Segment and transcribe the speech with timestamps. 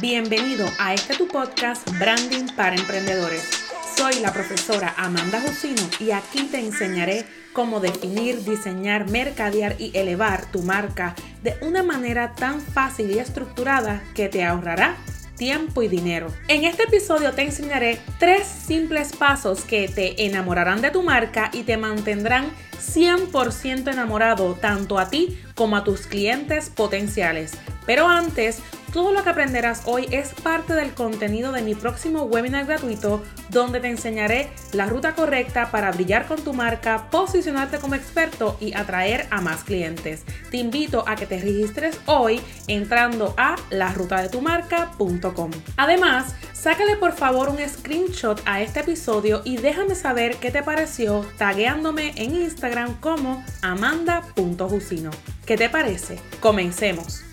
[0.00, 3.50] Bienvenido a este tu podcast Branding para Emprendedores.
[3.96, 10.52] Soy la profesora Amanda Jusino y aquí te enseñaré cómo definir, diseñar, mercadear y elevar
[10.52, 14.96] tu marca de una manera tan fácil y estructurada que te ahorrará
[15.36, 16.28] tiempo y dinero.
[16.46, 21.64] En este episodio te enseñaré tres simples pasos que te enamorarán de tu marca y
[21.64, 27.52] te mantendrán 100% enamorado tanto a ti como a tus clientes potenciales.
[27.84, 28.58] Pero antes,
[28.92, 33.80] todo lo que aprenderás hoy es parte del contenido de mi próximo webinar gratuito donde
[33.80, 39.26] te enseñaré la ruta correcta para brillar con tu marca, posicionarte como experto y atraer
[39.30, 40.24] a más clientes.
[40.50, 45.50] Te invito a que te registres hoy entrando a larutadetumarca.com.
[45.76, 51.24] Además, sácale por favor un screenshot a este episodio y déjame saber qué te pareció
[51.36, 55.10] tagueándome en Instagram como amanda.jusino.
[55.46, 56.18] ¿Qué te parece?
[56.40, 57.27] Comencemos.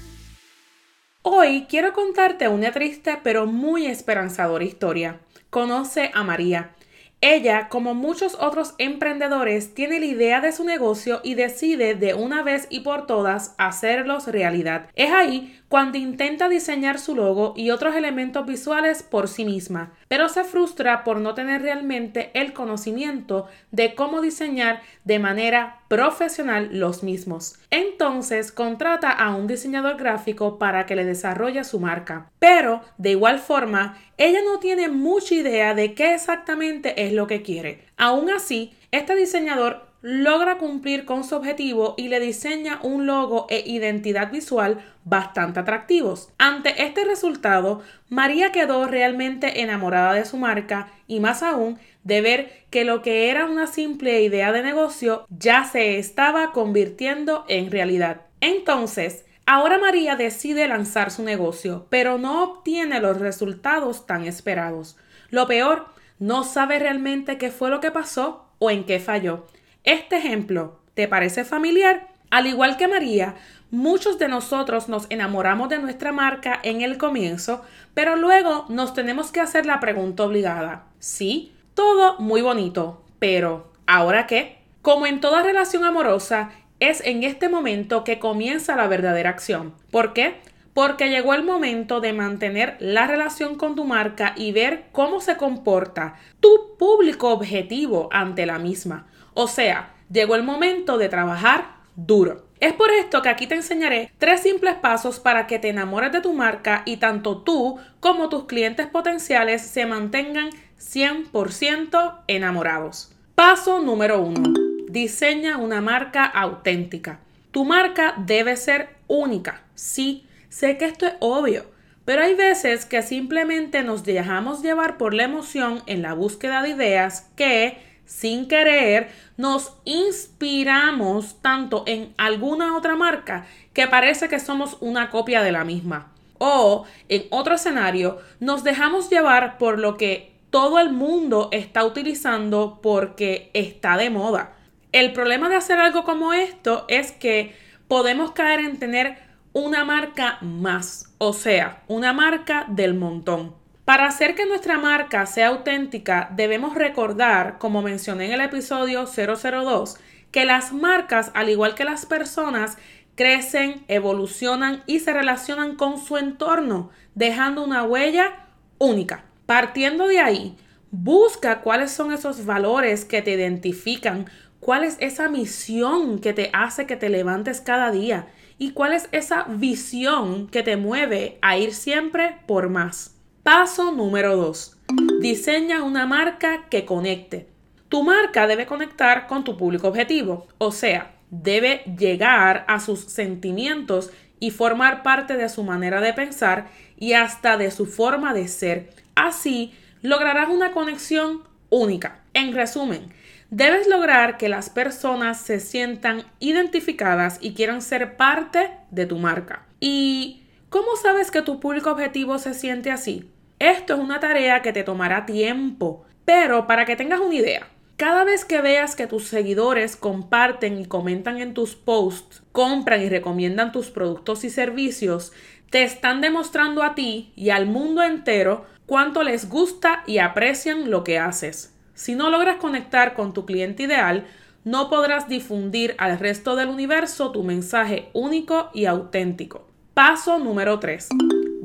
[1.28, 5.22] Hoy quiero contarte una triste pero muy esperanzadora historia.
[5.50, 6.76] Conoce a María.
[7.20, 12.44] Ella, como muchos otros emprendedores, tiene la idea de su negocio y decide de una
[12.44, 14.91] vez y por todas hacerlos realidad.
[14.94, 20.30] Es ahí cuando intenta diseñar su logo y otros elementos visuales por sí misma, pero
[20.30, 27.04] se frustra por no tener realmente el conocimiento de cómo diseñar de manera profesional los
[27.04, 27.60] mismos.
[27.70, 32.32] Entonces contrata a un diseñador gráfico para que le desarrolle su marca.
[32.40, 37.41] Pero, de igual forma, ella no tiene mucha idea de qué exactamente es lo que
[37.41, 37.84] quiere.
[37.98, 43.64] Aún así, este diseñador logra cumplir con su objetivo y le diseña un logo e
[43.66, 46.30] identidad visual bastante atractivos.
[46.38, 52.66] Ante este resultado, María quedó realmente enamorada de su marca y más aún de ver
[52.70, 58.28] que lo que era una simple idea de negocio ya se estaba convirtiendo en realidad.
[58.42, 64.98] Entonces, ahora María decide lanzar su negocio, pero no obtiene los resultados tan esperados.
[65.31, 65.88] Lo peor,
[66.20, 69.48] no sabe realmente qué fue lo que pasó o en qué falló.
[69.86, 72.08] Este ejemplo, ¿te parece familiar?
[72.32, 73.36] Al igual que María,
[73.70, 77.62] muchos de nosotros nos enamoramos de nuestra marca en el comienzo,
[77.94, 80.86] pero luego nos tenemos que hacer la pregunta obligada.
[80.98, 84.58] Sí, todo muy bonito, pero ¿ahora qué?
[84.82, 86.50] Como en toda relación amorosa,
[86.80, 89.76] es en este momento que comienza la verdadera acción.
[89.92, 90.42] ¿Por qué?
[90.74, 95.38] Porque llegó el momento de mantener la relación con tu marca y ver cómo se
[95.38, 99.06] comporta tu público objetivo ante la misma.
[99.35, 102.47] O sea, llegó el momento de trabajar duro.
[102.62, 106.22] Es por esto que aquí te enseñaré tres simples pasos para que te enamores de
[106.22, 113.12] tu marca y tanto tú como tus clientes potenciales se mantengan 100% enamorados.
[113.35, 114.53] Paso número uno.
[114.88, 117.19] Diseña una marca auténtica.
[117.52, 119.63] Tu marca debe ser única.
[119.75, 121.66] Sí, sé que esto es obvio,
[122.06, 126.69] pero hay veces que simplemente nos dejamos llevar por la emoción en la búsqueda de
[126.69, 134.78] ideas que sin querer, nos inspiramos tanto en alguna otra marca que parece que somos
[134.80, 136.12] una copia de la misma.
[136.38, 142.80] O, en otro escenario, nos dejamos llevar por lo que todo el mundo está utilizando
[142.82, 144.54] porque está de moda.
[144.92, 147.56] El problema de hacer algo como esto es que
[147.88, 149.18] podemos caer en tener
[149.54, 153.56] una marca más, o sea, una marca del montón.
[153.85, 160.00] Para hacer que nuestra marca sea auténtica, debemos recordar, como mencioné en el episodio 002,
[160.31, 162.79] que las marcas, al igual que las personas,
[163.13, 168.47] crecen, evolucionan y se relacionan con su entorno, dejando una huella
[168.79, 169.25] única.
[169.46, 170.57] Partiendo de ahí,
[170.90, 174.25] busca cuáles son esos valores que te identifican,
[174.59, 179.07] cuál es esa misión que te hace que te levantes cada día y cuál es
[179.12, 183.15] esa visión que te mueve a ir siempre por más.
[183.46, 184.76] Paso número 2.
[185.20, 187.48] Diseña una marca que conecte.
[187.90, 194.10] Tu marca debe conectar con tu público objetivo, o sea, debe llegar a sus sentimientos
[194.40, 198.90] y formar parte de su manera de pensar y hasta de su forma de ser.
[199.14, 202.24] Así lograrás una conexión única.
[202.34, 203.14] En resumen,
[203.52, 209.68] debes lograr que las personas se sientan identificadas y quieran ser parte de tu marca.
[209.80, 213.30] ¿Y cómo sabes que tu público objetivo se siente así?
[213.59, 218.25] Esto es una tarea que te tomará tiempo, pero para que tengas una idea, cada
[218.25, 223.72] vez que veas que tus seguidores comparten y comentan en tus posts, compran y recomiendan
[223.72, 225.31] tus productos y servicios,
[225.69, 231.05] te están demostrando a ti y al mundo entero cuánto les gusta y aprecian lo
[231.05, 231.73] que haces.
[231.93, 234.25] Si no logras conectar con tu cliente ideal,
[234.66, 239.69] no podrás difundir al resto del universo tu mensaje único y auténtico.
[239.93, 241.07] Paso número 3.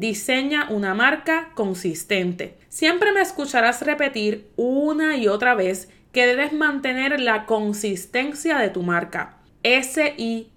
[0.00, 2.54] Diseña una marca consistente.
[2.70, 8.82] Siempre me escucharás repetir una y otra vez que debes mantener la consistencia de tu
[8.82, 9.36] marca.
[9.62, 10.48] S-I-E-M-P-R-E.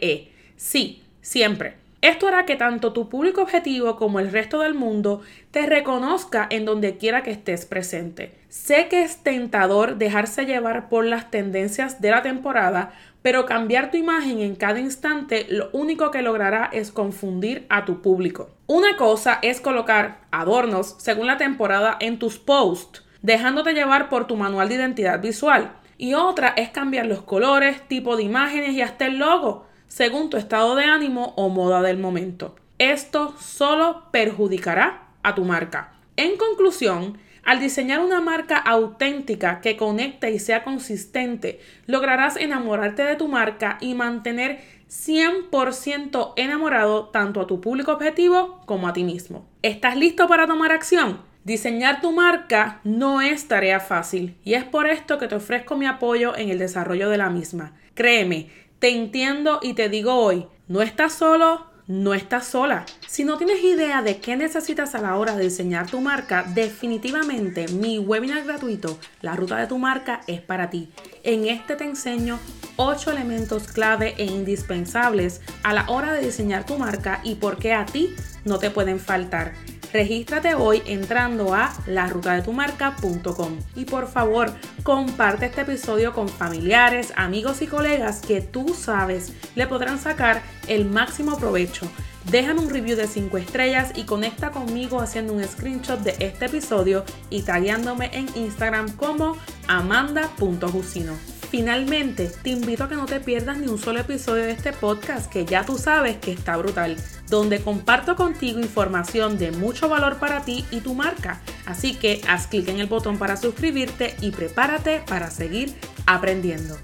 [0.00, 0.28] -E.
[0.54, 1.74] Sí, siempre.
[2.02, 5.20] Esto hará que tanto tu público objetivo como el resto del mundo
[5.50, 8.32] te reconozca en donde quiera que estés presente.
[8.48, 13.96] Sé que es tentador dejarse llevar por las tendencias de la temporada, pero cambiar tu
[13.96, 18.50] imagen en cada instante lo único que logrará es confundir a tu público.
[18.66, 24.36] Una cosa es colocar adornos según la temporada en tus posts, dejándote llevar por tu
[24.36, 25.72] manual de identidad visual.
[25.98, 30.36] Y otra es cambiar los colores, tipo de imágenes y hasta el logo según tu
[30.36, 32.54] estado de ánimo o moda del momento.
[32.78, 35.92] Esto solo perjudicará a tu marca.
[36.16, 43.16] En conclusión, al diseñar una marca auténtica que conecte y sea consistente, lograrás enamorarte de
[43.16, 44.60] tu marca y mantener
[44.90, 49.46] 100% enamorado tanto a tu público objetivo como a ti mismo.
[49.62, 51.20] ¿Estás listo para tomar acción?
[51.44, 55.86] Diseñar tu marca no es tarea fácil y es por esto que te ofrezco mi
[55.86, 57.72] apoyo en el desarrollo de la misma.
[57.94, 62.86] Créeme, te entiendo y te digo hoy, no estás solo, no estás sola.
[63.08, 67.66] Si no tienes idea de qué necesitas a la hora de diseñar tu marca, definitivamente
[67.66, 70.92] mi webinar gratuito, La Ruta de tu Marca, es para ti.
[71.24, 72.38] En este te enseño
[72.76, 77.74] 8 elementos clave e indispensables a la hora de diseñar tu marca y por qué
[77.74, 78.14] a ti
[78.44, 79.54] no te pueden faltar.
[79.92, 84.52] Regístrate hoy entrando a larutadetumarca.com y por favor
[84.84, 90.84] comparte este episodio con familiares, amigos y colegas que tú sabes le podrán sacar el
[90.84, 91.90] máximo provecho.
[92.30, 97.04] Déjame un review de 5 estrellas y conecta conmigo haciendo un screenshot de este episodio
[97.28, 101.14] y tagueándome en Instagram como amanda.jusino.
[101.50, 105.28] Finalmente, te invito a que no te pierdas ni un solo episodio de este podcast
[105.32, 106.96] que ya tú sabes que está brutal,
[107.30, 111.40] donde comparto contigo información de mucho valor para ti y tu marca.
[111.64, 115.74] Así que haz clic en el botón para suscribirte y prepárate para seguir
[116.06, 116.76] aprendiendo.